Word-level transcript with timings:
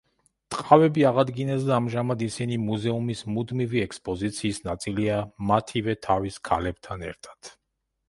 ტყავები 0.53 1.03
აღადგინეს 1.09 1.67
და 1.67 1.75
ამჟამად 1.81 2.23
ისინი 2.29 2.57
მუზეუმის 2.63 3.23
მუდმივი 3.37 3.85
ექსპოზიციის 3.87 4.63
ნაწილია 4.71 5.23
მათივე 5.53 5.99
თავის 6.11 6.45
ქალებთან 6.51 7.11
ერთად. 7.15 7.59